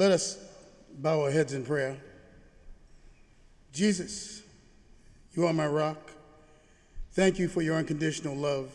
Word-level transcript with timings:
Let 0.00 0.12
us 0.12 0.38
bow 0.94 1.24
our 1.24 1.30
heads 1.30 1.52
in 1.52 1.62
prayer. 1.62 1.94
Jesus, 3.70 4.42
you 5.34 5.46
are 5.46 5.52
my 5.52 5.66
rock. 5.66 6.12
Thank 7.12 7.38
you 7.38 7.48
for 7.48 7.60
your 7.60 7.76
unconditional 7.76 8.34
love. 8.34 8.72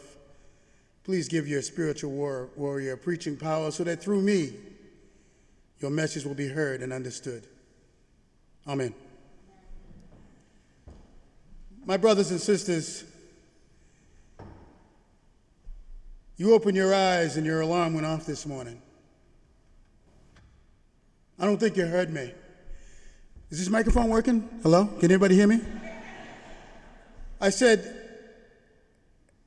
Please 1.04 1.28
give 1.28 1.48
your 1.48 1.64
spiritual 1.64 2.12
war, 2.12 2.50
warrior 2.56 2.96
preaching 2.96 3.36
power 3.38 3.72
so 3.72 3.84
that 3.86 4.04
through 4.04 4.22
me, 4.22 4.54
your 5.80 5.90
message 5.90 6.26
will 6.26 6.36
be 6.36 6.48
heard 6.48 6.84
and 6.84 6.94
understood. 6.94 7.48
Amen. 8.68 8.94
My 11.88 11.98
brothers 11.98 12.30
and 12.30 12.40
sisters, 12.40 13.04
you 16.38 16.54
opened 16.54 16.78
your 16.78 16.94
eyes 16.94 17.36
and 17.36 17.48
your 17.48 17.62
alarm 17.62 17.96
went 17.96 18.06
off 18.06 18.28
this 18.28 18.46
morning. 18.46 18.80
I 21.38 21.46
don't 21.46 21.58
think 21.58 21.76
you 21.76 21.86
heard 21.86 22.14
me. 22.14 22.34
Is 23.50 23.60
this 23.60 23.70
microphone 23.70 24.10
working? 24.10 24.48
Hello? 24.64 24.86
Can 24.86 25.12
anybody 25.12 25.36
hear 25.36 25.48
me? 25.48 25.62
I 27.42 27.50
said, 27.50 27.96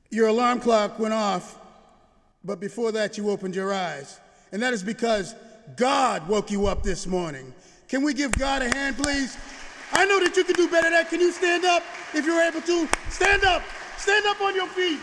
Your 0.09 0.27
alarm 0.27 0.59
clock 0.59 0.99
went 0.99 1.13
off, 1.13 1.59
but 2.43 2.59
before 2.59 2.91
that, 2.91 3.17
you 3.17 3.29
opened 3.29 3.55
your 3.55 3.73
eyes. 3.73 4.19
And 4.51 4.61
that 4.61 4.73
is 4.73 4.83
because 4.83 5.35
God 5.75 6.27
woke 6.27 6.51
you 6.51 6.67
up 6.67 6.83
this 6.83 7.07
morning. 7.07 7.53
Can 7.87 8.03
we 8.03 8.13
give 8.13 8.31
God 8.33 8.61
a 8.61 8.75
hand, 8.75 8.97
please? 8.97 9.37
I 9.91 10.05
know 10.05 10.19
that 10.23 10.37
you 10.37 10.43
can 10.43 10.55
do 10.55 10.69
better 10.69 10.83
than 10.83 10.93
that. 10.93 11.09
Can 11.09 11.19
you 11.19 11.31
stand 11.31 11.65
up 11.65 11.83
if 12.13 12.25
you're 12.25 12.41
able 12.41 12.61
to? 12.61 12.87
Stand 13.09 13.43
up. 13.43 13.63
Stand 13.97 14.25
up 14.27 14.39
on 14.41 14.55
your 14.55 14.67
feet. 14.67 14.99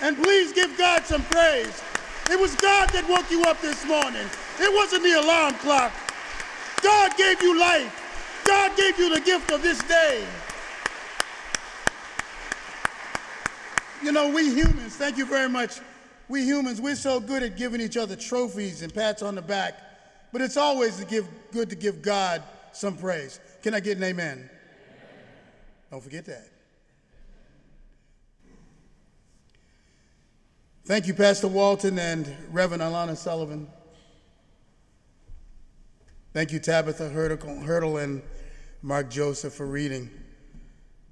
And 0.00 0.16
please 0.16 0.52
give 0.52 0.76
God 0.78 1.04
some 1.04 1.22
praise. 1.24 1.82
It 2.30 2.38
was 2.38 2.54
God 2.56 2.88
that 2.90 3.08
woke 3.08 3.30
you 3.30 3.42
up 3.44 3.60
this 3.60 3.84
morning. 3.84 4.26
It 4.60 4.72
wasn't 4.72 5.02
the 5.02 5.14
alarm 5.20 5.54
clock. 5.54 5.92
God 6.82 7.16
gave 7.16 7.42
you 7.42 7.58
life. 7.58 8.42
God 8.44 8.76
gave 8.76 8.98
you 8.98 9.14
the 9.14 9.20
gift 9.20 9.50
of 9.50 9.62
this 9.62 9.82
day. 9.84 10.24
You 14.02 14.12
know, 14.12 14.32
we 14.32 14.54
humans, 14.54 14.96
thank 14.96 15.16
you 15.16 15.26
very 15.26 15.48
much. 15.48 15.80
We 16.28 16.44
humans, 16.44 16.80
we're 16.80 16.94
so 16.94 17.20
good 17.20 17.42
at 17.42 17.56
giving 17.56 17.80
each 17.80 17.96
other 17.96 18.14
trophies 18.14 18.82
and 18.82 18.94
pats 18.94 19.22
on 19.22 19.34
the 19.34 19.42
back, 19.42 19.74
but 20.32 20.40
it's 20.40 20.56
always 20.56 20.98
to 20.98 21.04
give, 21.04 21.26
good 21.52 21.70
to 21.70 21.76
give 21.76 22.00
God 22.00 22.42
some 22.72 22.96
praise. 22.96 23.40
Can 23.62 23.74
I 23.74 23.80
get 23.80 23.96
an 23.96 24.04
amen? 24.04 24.36
amen? 24.38 24.50
Don't 25.90 26.02
forget 26.02 26.26
that. 26.26 26.48
Thank 30.84 31.06
you, 31.06 31.12
Pastor 31.12 31.48
Walton 31.48 31.98
and 31.98 32.34
Reverend 32.50 32.82
Alana 32.82 33.16
Sullivan. 33.16 33.68
Thank 36.38 36.52
you, 36.52 36.60
Tabitha 36.60 37.08
Hurdle 37.08 37.96
and 37.96 38.22
Mark 38.80 39.10
Joseph, 39.10 39.54
for 39.54 39.66
reading. 39.66 40.08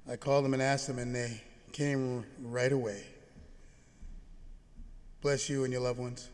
I 0.09 0.15
called 0.15 0.45
them 0.45 0.53
and 0.53 0.63
asked 0.63 0.87
them, 0.87 0.99
and 0.99 1.13
they 1.13 1.41
came 1.73 2.23
right 2.39 2.71
away. 2.71 3.03
Bless 5.19 5.49
you 5.49 5.65
and 5.65 5.73
your 5.73 5.81
loved 5.81 5.99
ones. 5.99 6.29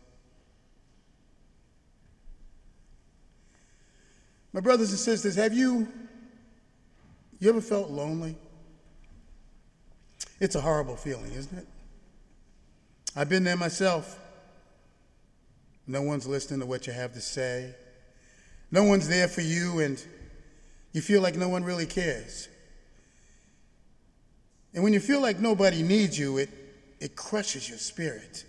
My 4.54 4.60
brothers 4.60 4.92
and 4.92 5.00
sisters, 5.00 5.38
have 5.38 5.56
you 5.56 5.88
you 7.40 7.50
ever 7.50 7.62
felt 7.62 7.90
lonely? 7.90 8.36
It's 10.40 10.54
a 10.54 10.62
horrible 10.62 10.98
feeling, 10.98 11.32
isn't 11.32 11.58
it? 11.58 11.68
I've 13.16 13.28
been 13.28 13.44
there 13.44 13.58
myself. 13.58 14.20
No 15.88 16.04
one's 16.04 16.28
listening 16.28 16.60
to 16.60 16.68
what 16.68 16.86
you 16.86 16.94
have 16.94 17.14
to 17.14 17.22
say. 17.22 17.74
No 18.74 18.84
one's 18.84 19.08
there 19.08 19.28
for 19.28 19.42
you, 19.42 19.82
and 19.82 20.04
you 20.94 21.02
feel 21.02 21.22
like 21.22 21.36
no 21.36 21.48
one 21.48 21.64
really 21.64 21.86
cares. 21.86 22.50
And 24.74 24.84
when 24.84 24.94
you 24.94 25.00
feel 25.00 25.22
like 25.22 25.40
nobody 25.40 25.84
needs 25.84 26.18
you, 26.18 26.40
it, 26.40 26.50
it 27.00 27.16
crushes 27.16 27.70
your 27.70 27.78
spirit. 27.78 28.44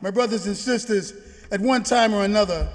My 0.00 0.12
brothers 0.12 0.46
and 0.46 0.56
sisters, 0.56 1.12
at 1.50 1.60
one 1.60 1.82
time 1.82 2.14
or 2.14 2.24
another 2.24 2.68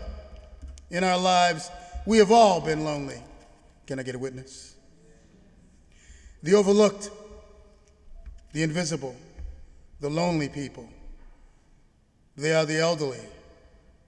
in 0.91 1.05
our 1.05 1.17
lives, 1.17 1.71
we 2.05 2.17
have 2.17 2.29
all 2.29 2.59
been 2.59 2.83
lonely. 2.83 3.23
Can 3.85 3.97
I 3.97 4.03
get 4.03 4.15
a 4.15 4.19
witness? 4.19 4.75
The 6.43 6.53
overlooked, 6.53 7.11
the 8.51 8.63
invisible, 8.63 9.15
the 10.01 10.09
lonely 10.09 10.49
people. 10.49 10.89
They 12.35 12.53
are 12.53 12.65
the 12.65 12.79
elderly, 12.79 13.21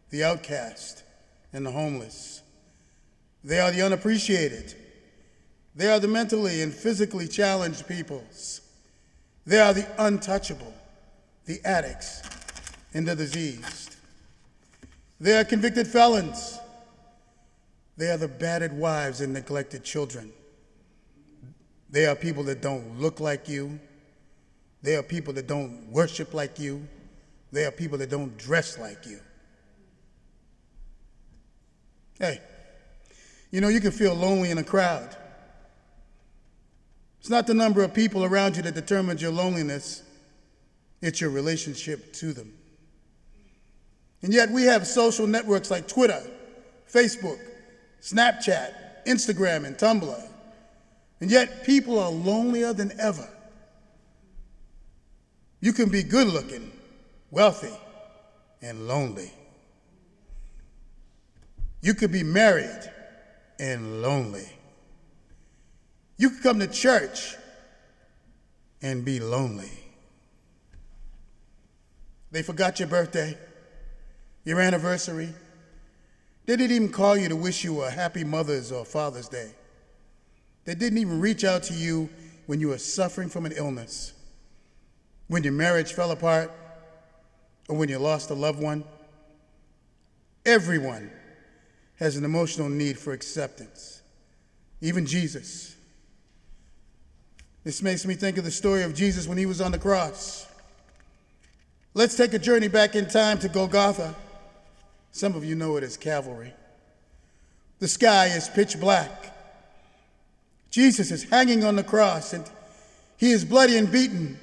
the 0.09 0.23
outcast, 0.23 1.03
and 1.53 1.65
the 1.65 1.71
homeless. 1.71 2.41
They 3.43 3.59
are 3.59 3.71
the 3.71 3.81
unappreciated. 3.81 4.75
They 5.75 5.89
are 5.91 5.99
the 5.99 6.07
mentally 6.07 6.61
and 6.61 6.73
physically 6.73 7.27
challenged 7.27 7.87
peoples. 7.87 8.61
They 9.45 9.59
are 9.59 9.73
the 9.73 9.87
untouchable, 9.97 10.73
the 11.45 11.59
addicts, 11.63 12.21
and 12.93 13.07
the 13.07 13.15
diseased. 13.15 13.95
They 15.19 15.37
are 15.37 15.43
convicted 15.43 15.87
felons. 15.87 16.59
They 17.97 18.09
are 18.09 18.17
the 18.17 18.27
battered 18.27 18.73
wives 18.73 19.21
and 19.21 19.33
neglected 19.33 19.83
children. 19.83 20.31
They 21.89 22.05
are 22.05 22.15
people 22.15 22.43
that 22.43 22.61
don't 22.61 22.99
look 22.99 23.19
like 23.19 23.49
you. 23.49 23.79
They 24.81 24.95
are 24.95 25.03
people 25.03 25.33
that 25.33 25.47
don't 25.47 25.91
worship 25.91 26.33
like 26.33 26.59
you. 26.59 26.87
They 27.51 27.65
are 27.65 27.71
people 27.71 27.97
that 27.97 28.09
don't 28.09 28.37
dress 28.37 28.77
like 28.77 29.05
you. 29.05 29.19
Hey, 32.19 32.41
you 33.49 33.61
know, 33.61 33.69
you 33.69 33.79
can 33.79 33.91
feel 33.91 34.13
lonely 34.13 34.51
in 34.51 34.57
a 34.57 34.63
crowd. 34.63 35.15
It's 37.19 37.29
not 37.29 37.47
the 37.47 37.53
number 37.53 37.83
of 37.83 37.93
people 37.93 38.23
around 38.23 38.57
you 38.57 38.63
that 38.63 38.75
determines 38.75 39.21
your 39.21 39.31
loneliness, 39.31 40.03
it's 41.01 41.21
your 41.21 41.29
relationship 41.29 42.13
to 42.13 42.33
them. 42.33 42.53
And 44.21 44.33
yet, 44.33 44.49
we 44.49 44.63
have 44.63 44.85
social 44.85 45.27
networks 45.27 45.71
like 45.71 45.87
Twitter, 45.87 46.21
Facebook, 46.91 47.39
Snapchat, 48.01 48.73
Instagram, 49.07 49.65
and 49.65 49.77
Tumblr. 49.77 50.27
And 51.21 51.31
yet, 51.31 51.63
people 51.63 51.99
are 51.99 52.11
lonelier 52.11 52.73
than 52.73 52.91
ever. 52.99 53.27
You 55.61 55.71
can 55.71 55.89
be 55.89 56.03
good 56.03 56.27
looking, 56.27 56.71
wealthy, 57.31 57.73
and 58.61 58.87
lonely. 58.87 59.31
You 61.81 61.93
could 61.93 62.11
be 62.11 62.23
married 62.23 62.91
and 63.59 64.01
lonely. 64.01 64.47
You 66.17 66.31
could 66.31 66.43
come 66.43 66.59
to 66.59 66.67
church 66.67 67.35
and 68.81 69.05
be 69.05 69.19
lonely. 69.19 69.71
They 72.31 72.43
forgot 72.43 72.79
your 72.79 72.89
birthday, 72.89 73.37
your 74.43 74.59
anniversary. 74.59 75.33
They 76.45 76.55
didn't 76.55 76.75
even 76.75 76.89
call 76.89 77.17
you 77.17 77.29
to 77.29 77.35
wish 77.35 77.63
you 77.63 77.81
a 77.81 77.89
happy 77.89 78.23
Mother's 78.23 78.71
or 78.71 78.85
Father's 78.85 79.29
Day. 79.29 79.51
They 80.65 80.75
didn't 80.75 80.99
even 80.99 81.19
reach 81.19 81.43
out 81.43 81.63
to 81.63 81.73
you 81.73 82.09
when 82.45 82.59
you 82.59 82.69
were 82.69 82.77
suffering 82.77 83.29
from 83.29 83.45
an 83.45 83.53
illness, 83.53 84.13
when 85.27 85.43
your 85.43 85.53
marriage 85.53 85.93
fell 85.93 86.11
apart, 86.11 86.51
or 87.69 87.77
when 87.77 87.87
you 87.89 87.97
lost 87.99 88.29
a 88.31 88.33
loved 88.33 88.59
one. 88.59 88.83
Everyone 90.45 91.11
has 91.99 92.15
an 92.15 92.23
emotional 92.23 92.69
need 92.69 92.97
for 92.97 93.11
acceptance, 93.11 94.01
even 94.81 95.05
Jesus. 95.05 95.75
This 97.65 97.81
makes 97.81 98.05
me 98.05 98.15
think 98.15 98.37
of 98.37 98.45
the 98.45 98.51
story 98.51 98.83
of 98.83 98.95
Jesus 98.95 99.27
when 99.27 99.37
he 99.37 99.45
was 99.45 99.59
on 99.59 99.73
the 99.73 99.77
cross. 99.77 100.47
Let's 101.93 102.15
take 102.15 102.33
a 102.33 102.39
journey 102.39 102.69
back 102.69 102.95
in 102.95 103.09
time 103.09 103.37
to 103.39 103.49
Golgotha. 103.49 104.15
Some 105.11 105.35
of 105.35 105.43
you 105.43 105.55
know 105.55 105.75
it 105.75 105.83
as 105.83 105.97
Calvary. 105.97 106.53
The 107.79 107.87
sky 107.87 108.27
is 108.27 108.47
pitch 108.47 108.79
black. 108.79 109.35
Jesus 110.69 111.11
is 111.11 111.23
hanging 111.23 111.65
on 111.65 111.75
the 111.75 111.83
cross 111.83 112.31
and 112.31 112.49
he 113.17 113.31
is 113.31 113.43
bloody 113.43 113.75
and 113.75 113.91
beaten. 113.91 114.39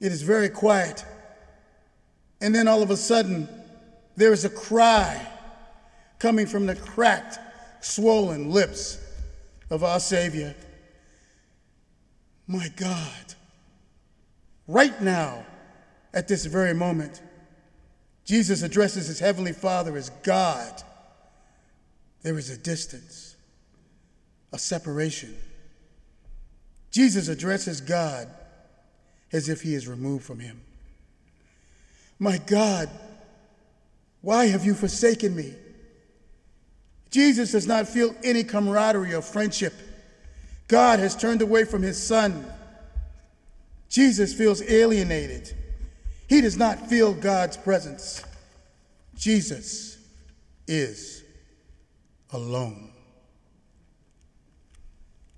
It 0.00 0.12
is 0.12 0.20
very 0.20 0.50
quiet. 0.50 1.04
And 2.42 2.54
then 2.54 2.68
all 2.68 2.82
of 2.82 2.90
a 2.90 2.96
sudden, 2.96 3.48
there 4.16 4.32
is 4.32 4.44
a 4.44 4.50
cry 4.50 5.26
coming 6.20 6.46
from 6.46 6.66
the 6.66 6.76
cracked, 6.76 7.38
swollen 7.80 8.50
lips 8.50 8.98
of 9.70 9.82
our 9.82 9.98
Savior. 9.98 10.54
My 12.46 12.68
God, 12.76 13.34
right 14.68 15.00
now, 15.02 15.44
at 16.14 16.28
this 16.28 16.46
very 16.46 16.74
moment, 16.74 17.20
Jesus 18.24 18.62
addresses 18.62 19.08
his 19.08 19.18
heavenly 19.18 19.52
Father 19.52 19.96
as 19.96 20.10
God. 20.22 20.82
There 22.22 22.38
is 22.38 22.50
a 22.50 22.56
distance, 22.56 23.34
a 24.52 24.58
separation. 24.58 25.34
Jesus 26.92 27.28
addresses 27.28 27.80
God 27.80 28.28
as 29.32 29.48
if 29.48 29.62
he 29.62 29.74
is 29.74 29.88
removed 29.88 30.24
from 30.24 30.38
him. 30.38 30.60
My 32.18 32.38
God, 32.38 32.88
Why 34.22 34.46
have 34.46 34.64
you 34.64 34.74
forsaken 34.74 35.34
me? 35.34 35.54
Jesus 37.10 37.52
does 37.52 37.66
not 37.66 37.88
feel 37.88 38.14
any 38.22 38.44
camaraderie 38.44 39.14
or 39.14 39.22
friendship. 39.22 39.74
God 40.68 41.00
has 41.00 41.16
turned 41.16 41.42
away 41.42 41.64
from 41.64 41.82
his 41.82 42.00
son. 42.00 42.46
Jesus 43.88 44.32
feels 44.32 44.62
alienated. 44.62 45.52
He 46.28 46.40
does 46.40 46.56
not 46.56 46.88
feel 46.88 47.12
God's 47.12 47.56
presence. 47.56 48.24
Jesus 49.16 49.98
is 50.68 51.24
alone. 52.32 52.92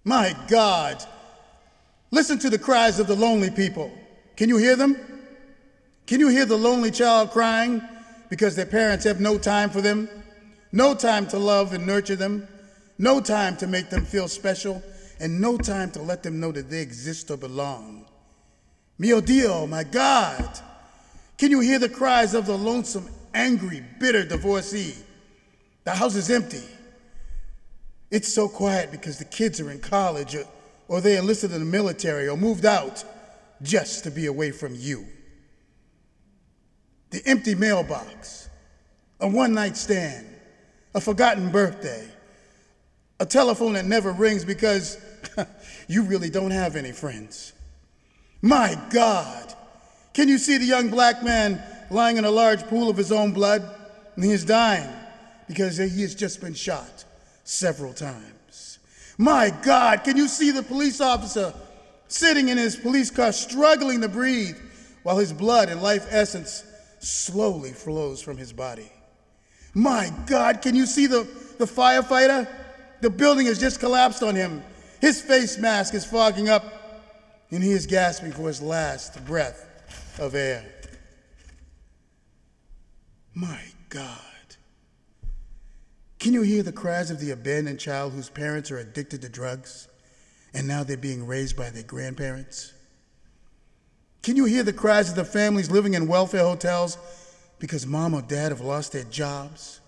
My 0.05 0.37
God, 0.49 1.03
listen 2.11 2.39
to 2.41 2.51
the 2.51 2.59
cries 2.59 2.99
of 2.99 3.07
the 3.07 3.17
lonely 3.17 3.51
people. 3.51 3.91
Can 4.37 4.51
you 4.51 4.59
hear 4.59 4.77
them? 4.77 4.99
Can 6.07 6.21
you 6.21 6.29
hear 6.29 6.45
the 6.45 6.59
lonely 6.59 6.91
child 6.91 7.31
crying 7.31 7.81
because 8.29 8.55
their 8.57 8.67
parents 8.67 9.05
have 9.05 9.21
no 9.21 9.39
time 9.39 9.71
for 9.71 9.81
them? 9.81 10.09
No 10.73 10.95
time 10.95 11.27
to 11.29 11.39
love 11.39 11.75
and 11.75 11.87
nurture 11.87 12.17
them? 12.17 12.49
No 12.99 13.21
time 13.21 13.57
to 13.59 13.67
make 13.67 13.91
them 13.91 14.05
feel 14.05 14.27
special? 14.27 14.83
And 15.21 15.41
no 15.41 15.59
time 15.59 15.91
to 15.93 16.03
let 16.03 16.23
them 16.23 16.41
know 16.41 16.51
that 16.53 16.71
they 16.71 16.81
exist 16.81 17.31
or 17.31 17.37
belong? 17.37 18.07
Mio 18.99 19.21
Dio, 19.21 19.67
my 19.67 19.85
God, 19.85 20.59
can 21.37 21.51
you 21.51 21.61
hear 21.61 21.79
the 21.79 21.89
cries 21.89 22.35
of 22.35 22.47
the 22.47 22.57
lonesome, 22.57 23.09
angry, 23.35 23.85
bitter 24.01 24.25
divorcee? 24.25 24.95
The 25.85 25.91
house 25.91 26.15
is 26.15 26.31
empty. 26.31 26.63
It's 28.11 28.33
so 28.33 28.49
quiet 28.49 28.91
because 28.91 29.19
the 29.19 29.25
kids 29.25 29.61
are 29.61 29.71
in 29.71 29.81
college 29.81 30.35
or, 30.35 30.45
or 30.89 31.01
they 31.01 31.17
enlisted 31.17 31.53
in 31.53 31.61
the 31.61 31.67
military 31.67 32.29
or 32.29 32.37
moved 32.37 32.65
out 32.65 33.05
just 33.63 34.05
to 34.05 34.11
be 34.11 34.27
away 34.27 34.51
from 34.51 34.75
you. 34.75 35.07
The 37.11 37.23
empty 37.27 37.55
mailbox, 37.55 38.49
a 39.21 39.29
one 39.29 39.55
night 39.55 39.77
stand, 39.77 40.27
a 40.95 41.01
forgotten 41.01 41.51
birthday, 41.51 42.07
a 43.21 43.27
telephone 43.27 43.75
that 43.75 43.85
never 43.85 44.13
rings 44.13 44.45
because 44.45 44.99
you 45.89 46.03
really 46.03 46.31
don't 46.31 46.51
have 46.51 46.77
any 46.77 46.93
friends. 46.93 47.53
My 48.43 48.77
God, 48.91 49.55
can 50.13 50.29
you 50.29 50.39
see 50.39 50.59
the 50.59 50.65
young 50.65 50.91
black 50.91 51.23
man 51.23 51.63
lying 51.91 52.17
in 52.17 52.25
a 52.25 52.31
large 52.31 52.63
pool 52.65 52.91
of 52.91 52.97
his 52.97 53.13
own 53.13 53.33
blood? 53.33 53.63
And 54.17 54.25
he 54.25 54.33
is 54.33 54.45
dying 54.45 54.89
because 55.49 55.77
he 55.77 56.03
has 56.03 56.15
just 56.15 56.41
been 56.41 56.55
shot 56.55 57.05
several 57.45 57.93
times. 57.93 58.79
My 59.17 59.51
God, 59.63 60.05
can 60.05 60.17
you 60.17 60.29
see 60.29 60.51
the 60.51 60.63
police 60.63 61.01
officer 61.01 61.55
sitting 62.09 62.49
in 62.49 62.59
his 62.59 62.77
police 62.77 63.11
car, 63.11 63.33
struggling 63.33 64.01
to 64.03 64.09
breathe 64.09 64.59
while 65.03 65.19
his 65.19 65.33
blood 65.33 65.69
and 65.69 65.83
life 65.83 66.07
essence 66.11 66.65
slowly 66.99 67.73
flows 67.73 68.21
from 68.21 68.37
his 68.37 68.53
body? 68.53 68.91
My 69.75 70.13
God, 70.27 70.61
can 70.61 70.75
you 70.75 70.87
see 70.87 71.07
the, 71.07 71.27
the 71.59 71.65
firefighter? 71.65 72.49
The 73.01 73.11
building 73.11 73.47
has 73.47 73.59
just 73.59 73.81
collapsed 73.81 74.23
on 74.23 74.35
him. 74.35 74.63
His 75.01 75.21
face 75.21 75.59
mask 75.59 75.95
is 75.95 76.05
fogging 76.05 76.49
up, 76.49 76.65
and 77.51 77.63
he 77.63 77.73
is 77.73 77.87
gasping 77.87 78.33
for 78.33 78.49
his 78.49 78.63
last 78.63 79.25
breath 79.25 80.19
of 80.21 80.35
air. 80.35 80.65
My 83.35 83.61
God. 83.89 84.19
Can 86.19 86.35
you 86.35 86.43
hear 86.43 86.63
the 86.63 86.73
cries 86.73 87.11
of 87.11 87.19
the 87.19 87.31
abandoned 87.31 87.81
child 87.81 88.13
whose 88.13 88.29
parents 88.29 88.71
are 88.71 88.79
addicted 88.79 89.23
to 89.23 89.29
drugs 89.29 89.89
and 90.55 90.69
now 90.69 90.85
they're 90.85 90.97
being 90.97 91.27
raised 91.27 91.57
by 91.57 91.71
their 91.71 91.83
grandparents? 91.83 92.73
Can 94.23 94.37
you 94.37 94.45
hear 94.45 94.63
the 94.63 94.73
cries 94.73 95.11
of 95.11 95.17
the 95.17 95.25
families 95.25 95.71
living 95.71 95.95
in 95.95 96.07
welfare 96.07 96.45
hotels 96.45 96.97
because 97.63 97.87
mom 97.87 98.13
or 98.13 98.23
dad 98.23 98.51
have 98.51 98.61
lost 98.61 98.91
their 98.91 99.05
jobs, 99.05 99.81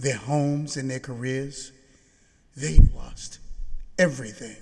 their 0.00 0.16
homes, 0.16 0.76
and 0.76 0.90
their 0.90 0.98
careers? 0.98 1.70
They've 2.56 2.92
lost 2.92 3.38
everything. 4.00 4.56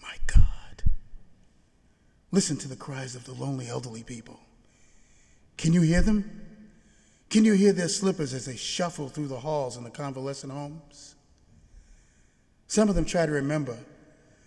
My 0.00 0.14
God. 0.28 0.84
Listen 2.30 2.56
to 2.58 2.68
the 2.68 2.76
cries 2.76 3.16
of 3.16 3.24
the 3.24 3.32
lonely 3.32 3.66
elderly 3.66 4.04
people. 4.04 4.38
Can 5.56 5.72
you 5.72 5.80
hear 5.80 6.00
them? 6.00 6.42
Can 7.30 7.44
you 7.44 7.54
hear 7.54 7.72
their 7.72 7.88
slippers 7.88 8.32
as 8.32 8.46
they 8.46 8.54
shuffle 8.54 9.08
through 9.08 9.26
the 9.26 9.40
halls 9.40 9.76
in 9.76 9.82
the 9.82 9.90
convalescent 9.90 10.52
homes? 10.52 11.16
Some 12.68 12.88
of 12.88 12.94
them 12.94 13.06
try 13.06 13.26
to 13.26 13.32
remember 13.32 13.76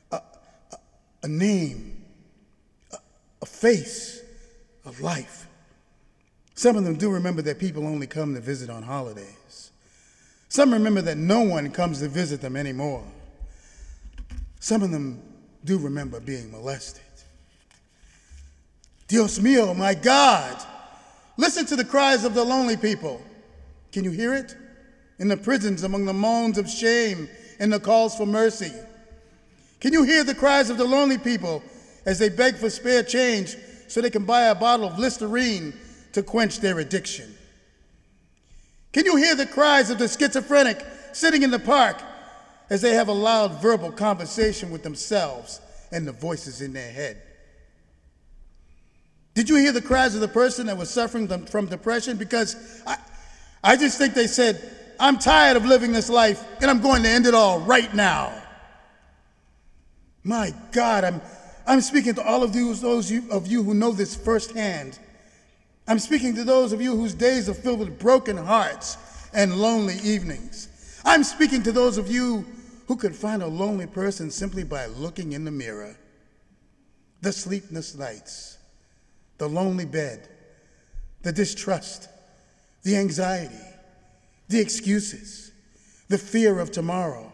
a, 0.10 0.16
a, 0.72 0.78
a 1.24 1.28
name, 1.28 2.06
a, 2.94 2.98
a 3.42 3.46
face, 3.46 4.24
a 4.88 5.04
life. 5.04 5.48
Some 6.56 6.76
of 6.76 6.84
them 6.84 6.96
do 6.96 7.12
remember 7.12 7.42
that 7.44 7.60
people 7.60 7.86
only 7.86 8.08
come 8.08 8.34
to 8.34 8.42
visit 8.42 8.70
on 8.70 8.84
holidays. 8.84 9.72
Some 10.50 10.74
remember 10.74 11.02
that 11.02 11.18
no 11.18 11.42
one 11.42 11.70
comes 11.72 12.00
to 12.00 12.08
visit 12.08 12.42
them 12.42 12.56
anymore. 12.56 13.04
Some 14.60 14.82
of 14.82 14.92
them 14.92 15.22
do 15.66 15.78
remember 15.78 16.20
being 16.20 16.52
molested. 16.52 17.04
Dios 19.08 19.40
mío, 19.40 19.76
my 19.76 19.94
God! 19.94 20.62
Listen 21.38 21.66
to 21.68 21.76
the 21.76 21.86
cries 21.86 22.24
of 22.24 22.34
the 22.34 22.44
lonely 22.44 22.76
people. 22.76 23.22
Can 23.92 24.04
you 24.04 24.12
hear 24.12 24.34
it? 24.34 24.56
In 25.20 25.28
the 25.28 25.38
prisons, 25.38 25.84
among 25.84 26.06
the 26.06 26.14
moans 26.14 26.58
of 26.58 26.70
shame 26.70 27.30
and 27.60 27.72
the 27.72 27.80
calls 27.80 28.16
for 28.16 28.26
mercy. 28.26 28.72
Can 29.80 29.94
you 29.94 30.04
hear 30.04 30.24
the 30.24 30.36
cries 30.36 30.70
of 30.70 30.78
the 30.78 30.86
lonely 30.86 31.18
people 31.18 31.62
as 32.06 32.20
they 32.20 32.30
beg 32.30 32.56
for 32.56 32.70
spare 32.70 33.04
change 33.04 33.56
so 33.88 34.02
they 34.02 34.10
can 34.10 34.26
buy 34.26 34.44
a 34.44 34.56
bottle 34.56 34.88
of 34.88 35.00
Listerine 35.00 35.74
to 36.14 36.24
quench 36.24 36.60
their 36.60 36.80
addiction? 36.80 37.34
Can 38.94 39.06
you 39.06 39.16
hear 39.16 39.36
the 39.36 39.46
cries 39.46 39.90
of 39.90 40.00
the 40.00 40.08
schizophrenic 40.08 40.84
sitting 41.14 41.44
in 41.44 41.52
the 41.52 41.60
park 41.60 42.02
as 42.70 42.82
they 42.82 42.94
have 42.94 43.08
a 43.08 43.14
loud 43.14 43.62
verbal 43.62 43.92
conversation 43.92 44.72
with 44.72 44.84
themselves 44.84 45.62
and 45.92 46.08
the 46.08 46.12
voices 46.12 46.62
in 46.62 46.74
their 46.74 46.92
head? 46.92 47.22
Did 49.34 49.50
you 49.50 49.56
hear 49.58 49.72
the 49.72 49.84
cries 49.84 50.16
of 50.16 50.22
the 50.22 50.28
person 50.28 50.66
that 50.66 50.78
was 50.78 50.90
suffering 50.90 51.28
from 51.46 51.68
depression? 51.68 52.18
Because 52.18 52.82
I, 52.88 52.98
I 53.64 53.76
just 53.76 54.00
think 54.00 54.16
they 54.16 54.26
said, 54.26 54.60
I'm 55.00 55.20
tired 55.20 55.58
of 55.58 55.66
living 55.66 55.92
this 55.92 56.10
life 56.10 56.44
and 56.60 56.72
I'm 56.72 56.82
going 56.82 57.04
to 57.04 57.10
end 57.10 57.28
it 57.28 57.36
all 57.36 57.60
right 57.60 57.94
now. 57.94 58.34
My 60.24 60.54
God, 60.72 61.04
I'm, 61.04 61.22
I'm 61.68 61.82
speaking 61.82 62.16
to 62.16 62.24
all 62.24 62.44
of 62.44 62.54
those, 62.54 62.80
those 62.80 63.12
of 63.30 63.46
you 63.46 63.62
who 63.62 63.74
know 63.74 63.92
this 63.92 64.16
firsthand. 64.16 64.98
I'm 65.86 66.00
speaking 66.00 66.34
to 66.36 66.46
those 66.46 66.72
of 66.72 66.82
you 66.82 66.96
whose 66.96 67.14
days 67.14 67.50
are 67.50 67.54
filled 67.54 67.80
with 67.80 68.00
broken 68.00 68.38
hearts 68.38 68.98
and 69.34 69.54
lonely 69.54 69.96
evenings. 70.02 71.02
I'm 71.04 71.26
speaking 71.26 71.62
to 71.64 71.74
those 71.74 71.98
of 71.98 72.10
you 72.10 72.46
who 72.88 72.96
could 72.96 73.14
find 73.14 73.44
a 73.44 73.48
lonely 73.48 73.86
person 73.86 74.32
simply 74.32 74.64
by 74.64 74.86
looking 74.86 75.34
in 75.34 75.44
the 75.44 75.52
mirror. 75.52 75.98
The 77.22 77.34
sleepless 77.34 77.96
nights 77.96 78.58
the 79.38 79.48
lonely 79.48 79.86
bed, 79.86 80.28
the 81.22 81.32
distrust, 81.32 82.10
the 82.82 82.96
anxiety, 82.96 83.54
the 84.48 84.60
excuses, 84.60 85.52
the 86.08 86.18
fear 86.18 86.58
of 86.58 86.72
tomorrow, 86.72 87.32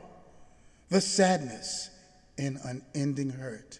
the 0.89 1.00
sadness, 1.00 1.89
and 2.38 2.57
unending 2.65 3.29
hurt. 3.29 3.79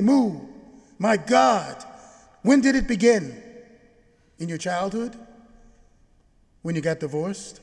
Move, 0.00 0.40
my 0.98 1.16
God, 1.16 1.84
when 2.42 2.60
did 2.60 2.74
it 2.74 2.86
begin? 2.86 3.42
In 4.38 4.48
your 4.48 4.58
childhood? 4.58 5.16
When 6.62 6.74
you 6.74 6.80
got 6.80 7.00
divorced? 7.00 7.60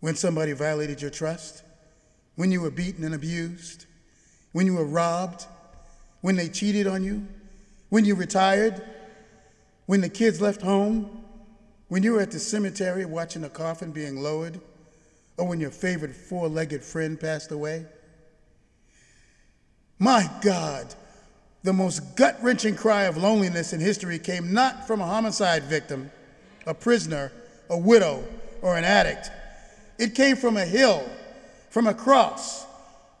When 0.00 0.16
somebody 0.16 0.52
violated 0.52 1.00
your 1.00 1.10
trust? 1.10 1.62
When 2.34 2.50
you 2.50 2.60
were 2.60 2.70
beaten 2.70 3.04
and 3.04 3.14
abused? 3.14 3.86
When 4.52 4.66
you 4.66 4.74
were 4.74 4.84
robbed? 4.84 5.46
when 6.22 6.36
they 6.36 6.48
cheated 6.48 6.86
on 6.86 7.04
you, 7.04 7.26
when 7.90 8.06
you 8.06 8.14
retired, 8.14 8.82
when 9.86 10.00
the 10.00 10.08
kids 10.08 10.40
left 10.40 10.62
home, 10.62 11.24
when 11.88 12.02
you 12.02 12.12
were 12.12 12.20
at 12.20 12.30
the 12.30 12.38
cemetery 12.38 13.04
watching 13.04 13.44
a 13.44 13.50
coffin 13.50 13.90
being 13.90 14.16
lowered, 14.16 14.58
or 15.36 15.46
when 15.46 15.60
your 15.60 15.70
favorite 15.70 16.14
four 16.14 16.48
legged 16.48 16.82
friend 16.82 17.20
passed 17.20 17.50
away? 17.50 17.84
My 19.98 20.30
God, 20.40 20.94
the 21.62 21.72
most 21.72 22.16
gut 22.16 22.36
wrenching 22.42 22.74
cry 22.74 23.04
of 23.04 23.16
loneliness 23.16 23.72
in 23.72 23.80
history 23.80 24.18
came 24.18 24.52
not 24.52 24.86
from 24.86 25.00
a 25.00 25.06
homicide 25.06 25.64
victim, 25.64 26.10
a 26.66 26.74
prisoner, 26.74 27.32
a 27.70 27.78
widow, 27.78 28.24
or 28.62 28.76
an 28.76 28.84
addict. 28.84 29.30
It 29.98 30.14
came 30.14 30.36
from 30.36 30.56
a 30.56 30.64
hill, 30.64 31.08
from 31.70 31.86
a 31.86 31.94
cross, 31.94 32.66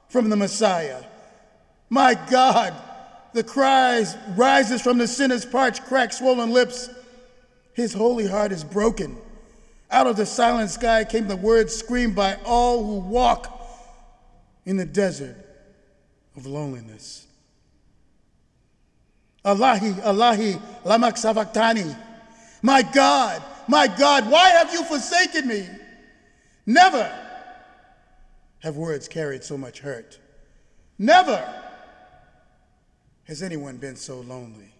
from 0.08 0.28
the 0.28 0.36
Messiah. 0.36 1.04
My 1.88 2.14
God, 2.30 2.74
the 3.32 3.44
cries 3.44 4.16
rises 4.36 4.82
from 4.82 4.98
the 4.98 5.06
sinner's 5.06 5.44
parched, 5.44 5.84
cracked, 5.84 6.14
swollen 6.14 6.50
lips. 6.50 6.90
His 7.74 7.92
holy 7.92 8.26
heart 8.26 8.52
is 8.52 8.64
broken. 8.64 9.16
Out 9.90 10.06
of 10.06 10.16
the 10.16 10.26
silent 10.26 10.70
sky 10.70 11.04
came 11.04 11.28
the 11.28 11.36
words 11.36 11.74
screamed 11.74 12.16
by 12.16 12.36
all 12.44 12.84
who 12.84 12.98
walk 13.08 13.60
in 14.64 14.76
the 14.76 14.84
desert 14.84 15.36
of 16.36 16.46
loneliness. 16.46 17.26
Allahi, 19.44 19.94
Allahi, 20.02 20.60
lamak 20.84 21.18
sabachthani. 21.18 21.96
My 22.62 22.82
God, 22.82 23.42
my 23.68 23.88
God, 23.88 24.30
why 24.30 24.50
have 24.50 24.72
you 24.72 24.84
forsaken 24.84 25.48
me? 25.48 25.68
Never 26.66 27.12
have 28.60 28.76
words 28.76 29.08
carried 29.08 29.42
so 29.42 29.58
much 29.58 29.80
hurt. 29.80 30.18
Never 30.98 31.42
has 33.24 33.42
anyone 33.42 33.78
been 33.78 33.96
so 33.96 34.20
lonely. 34.20 34.72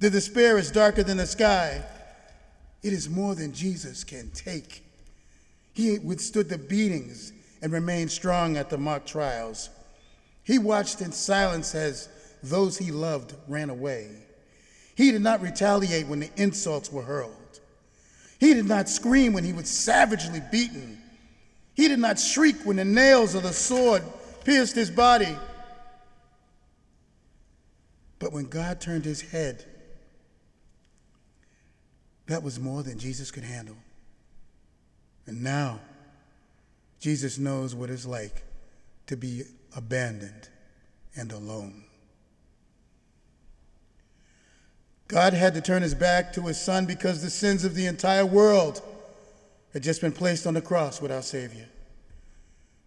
The 0.00 0.10
despair 0.10 0.58
is 0.58 0.70
darker 0.70 1.02
than 1.02 1.18
the 1.18 1.26
sky. 1.26 1.84
It 2.82 2.92
is 2.92 3.08
more 3.08 3.34
than 3.34 3.52
Jesus 3.52 4.02
can 4.02 4.30
take. 4.30 4.82
He 5.72 5.98
withstood 5.98 6.48
the 6.48 6.58
beatings 6.58 7.32
and 7.62 7.72
remained 7.72 8.10
strong 8.10 8.56
at 8.56 8.70
the 8.70 8.78
mock 8.78 9.06
trials. 9.06 9.70
He 10.42 10.58
watched 10.58 11.00
in 11.00 11.12
silence 11.12 11.74
as 11.74 12.08
those 12.42 12.78
he 12.78 12.90
loved 12.90 13.34
ran 13.48 13.70
away. 13.70 14.10
He 14.94 15.10
did 15.12 15.22
not 15.22 15.42
retaliate 15.42 16.06
when 16.06 16.20
the 16.20 16.30
insults 16.36 16.92
were 16.92 17.02
hurled. 17.02 17.60
He 18.38 18.54
did 18.54 18.66
not 18.66 18.88
scream 18.88 19.32
when 19.32 19.44
he 19.44 19.52
was 19.52 19.68
savagely 19.68 20.40
beaten. 20.50 21.00
He 21.74 21.88
did 21.88 21.98
not 21.98 22.18
shriek 22.18 22.56
when 22.64 22.76
the 22.76 22.84
nails 22.84 23.34
of 23.34 23.42
the 23.42 23.52
sword 23.52 24.02
pierced 24.44 24.74
his 24.74 24.90
body. 24.90 25.36
But 28.18 28.32
when 28.32 28.44
God 28.44 28.80
turned 28.80 29.04
his 29.04 29.20
head, 29.20 29.64
that 32.26 32.42
was 32.42 32.60
more 32.60 32.82
than 32.82 32.98
Jesus 32.98 33.30
could 33.30 33.44
handle. 33.44 33.76
And 35.26 35.42
now, 35.42 35.80
Jesus 37.00 37.38
knows 37.38 37.74
what 37.74 37.90
it's 37.90 38.06
like 38.06 38.42
to 39.06 39.16
be 39.16 39.42
abandoned 39.74 40.48
and 41.16 41.32
alone. 41.32 41.84
God 45.10 45.34
had 45.34 45.54
to 45.54 45.60
turn 45.60 45.82
his 45.82 45.94
back 45.94 46.32
to 46.34 46.42
his 46.42 46.60
son 46.60 46.86
because 46.86 47.20
the 47.20 47.30
sins 47.30 47.64
of 47.64 47.74
the 47.74 47.86
entire 47.86 48.24
world 48.24 48.80
had 49.72 49.82
just 49.82 50.00
been 50.00 50.12
placed 50.12 50.46
on 50.46 50.54
the 50.54 50.62
cross 50.62 51.02
with 51.02 51.10
our 51.10 51.20
Savior. 51.20 51.68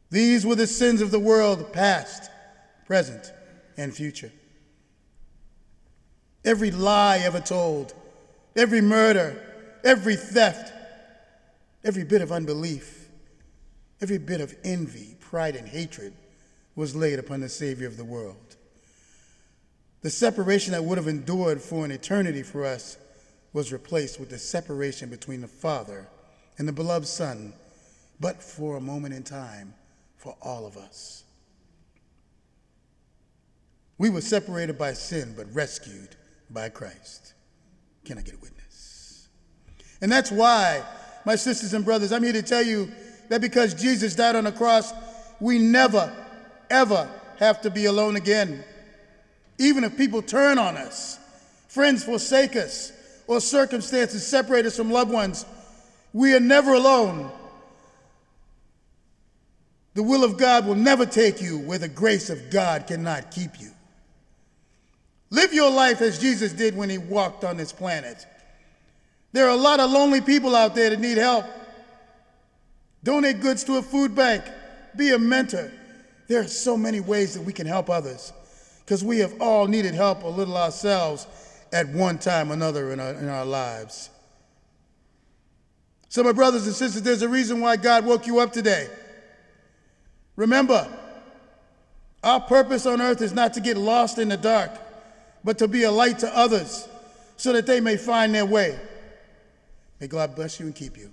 These 0.10 0.46
were 0.46 0.56
the 0.56 0.66
sins 0.66 1.02
of 1.02 1.12
the 1.12 1.20
world, 1.20 1.74
past, 1.74 2.32
present, 2.88 3.34
and 3.76 3.94
future. 3.94 4.32
Every 6.46 6.72
lie 6.72 7.18
ever 7.18 7.42
told, 7.42 7.94
every 8.56 8.80
murder, 8.80 9.44
every 9.84 10.16
theft, 10.16 10.72
every 11.84 12.06
bit 12.06 12.22
of 12.22 12.32
unbelief, 12.32 13.10
every 14.02 14.18
bit 14.18 14.40
of 14.40 14.56
envy, 14.64 15.18
pride, 15.20 15.58
and 15.58 15.68
hatred 15.68 16.14
was 16.74 16.96
laid 16.96 17.20
upon 17.20 17.42
the 17.42 17.50
Savior 17.50 17.88
of 17.88 17.98
the 17.98 18.06
world. 18.06 18.53
The 20.04 20.10
separation 20.10 20.74
that 20.74 20.84
would 20.84 20.98
have 20.98 21.08
endured 21.08 21.62
for 21.62 21.86
an 21.86 21.92
eternity 21.92 22.44
for 22.44 22.66
us 22.66 22.98
was 23.54 23.72
replaced 23.72 24.20
with 24.20 24.30
the 24.30 24.38
separation 24.38 25.10
between 25.10 25.40
the 25.40 25.48
Father 25.48 26.08
and 26.58 26.68
the 26.68 26.74
beloved 26.74 27.08
Son, 27.08 27.54
but 28.20 28.44
for 28.44 28.76
a 28.76 28.82
moment 28.82 29.14
in 29.14 29.24
time 29.24 29.74
for 30.18 30.36
all 30.42 30.66
of 30.66 30.76
us. 30.76 31.24
We 33.98 34.10
were 34.10 34.22
separated 34.22 34.78
by 34.78 34.92
sin, 34.92 35.34
but 35.38 35.54
rescued 35.56 36.18
by 36.50 36.68
Christ. 36.68 37.34
Can 38.04 38.18
I 38.18 38.22
get 38.22 38.34
a 38.34 38.38
witness? 38.38 39.30
And 40.02 40.12
that's 40.12 40.32
why, 40.32 40.84
my 41.26 41.38
sisters 41.38 41.74
and 41.74 41.86
brothers, 41.86 42.12
I'm 42.12 42.24
here 42.24 42.34
to 42.34 42.42
tell 42.42 42.64
you 42.64 42.92
that 43.30 43.40
because 43.40 43.74
Jesus 43.74 44.16
died 44.16 44.36
on 44.36 44.44
the 44.44 44.52
cross, 44.52 44.92
we 45.40 45.60
never, 45.60 46.14
ever 46.70 47.10
have 47.40 47.62
to 47.62 47.70
be 47.70 47.86
alone 47.86 48.18
again. 48.18 48.66
Even 49.58 49.84
if 49.84 49.98
people 49.98 50.22
turn 50.22 50.58
on 50.58 50.78
us, 50.78 51.20
friends 51.68 52.04
forsake 52.04 52.56
us, 52.56 52.92
or 53.28 53.40
circumstances 53.40 54.26
separate 54.26 54.66
us 54.66 54.76
from 54.76 54.92
loved 54.92 55.12
ones, 55.12 55.46
we 56.12 56.34
are 56.34 56.40
never 56.40 56.74
alone. 56.74 57.32
The 59.94 60.04
will 60.04 60.24
of 60.24 60.38
God 60.38 60.66
will 60.66 60.76
never 60.76 61.06
take 61.06 61.42
you 61.42 61.60
where 61.60 61.78
the 61.78 61.88
grace 61.88 62.30
of 62.30 62.50
God 62.50 62.88
cannot 62.88 63.32
keep 63.32 63.60
you. 63.60 63.70
Live 65.30 65.54
your 65.54 65.72
life 65.72 66.02
as 66.02 66.20
Jesus 66.20 66.54
did 66.54 66.76
when 66.76 66.90
he 66.90 66.98
walked 66.98 67.44
on 67.44 67.58
this 67.58 67.72
planet. 67.72 68.26
There 69.32 69.46
are 69.46 69.56
a 69.56 69.56
lot 69.56 69.80
of 69.80 69.90
lonely 69.90 70.22
people 70.22 70.56
out 70.56 70.76
there 70.76 70.92
that 70.92 71.00
need 71.00 71.18
help. 71.18 71.46
Donate 73.04 73.42
goods 73.42 73.64
to 73.66 73.78
a 73.78 73.82
food 73.82 74.16
bank. 74.16 74.44
Be 74.96 75.12
a 75.12 75.20
mentor. 75.20 75.72
There 76.28 76.42
are 76.42 76.48
so 76.48 76.78
many 76.78 77.00
ways 77.00 77.34
that 77.34 77.42
we 77.42 77.52
can 77.52 77.66
help 77.66 77.90
others 77.90 78.32
because 78.94 79.04
we 79.04 79.18
have 79.18 79.42
all 79.42 79.66
needed 79.66 79.96
help 79.96 80.22
a 80.22 80.28
little 80.28 80.56
ourselves 80.56 81.26
at 81.72 81.90
one 81.90 82.20
time 82.20 82.52
or 82.52 82.54
another 82.54 82.92
in 82.92 83.00
our, 83.00 83.14
in 83.14 83.28
our 83.28 83.44
lives. 83.44 84.12
So, 86.10 86.22
my 86.22 86.32
brothers 86.32 86.68
and 86.68 86.76
sisters, 86.76 87.02
there's 87.02 87.24
a 87.24 87.28
reason 87.28 87.60
why 87.60 87.76
God 87.78 88.06
woke 88.06 88.28
you 88.28 88.40
up 88.40 88.54
today. 88.54 88.88
Remember, 90.36 90.88
our 92.24 92.40
purpose 92.40 92.86
on 92.86 93.02
earth 93.02 93.24
is 93.24 93.34
not 93.34 93.56
to 93.56 93.62
get 93.62 93.78
lost 93.78 94.20
in 94.20 94.30
the 94.30 94.38
dark, 94.38 94.70
but 95.44 95.58
to 95.58 95.68
be 95.68 95.82
a 95.86 95.92
light 95.92 96.20
to 96.20 96.38
others 96.38 96.88
so 97.36 97.52
that 97.54 97.66
they 97.66 97.80
may 97.80 97.98
find 97.98 98.36
their 98.36 98.46
way. 98.46 98.80
May 100.00 100.06
God 100.06 100.36
bless 100.36 100.60
you 100.60 100.68
and 100.68 100.76
keep 100.76 101.00
you. 101.00 101.12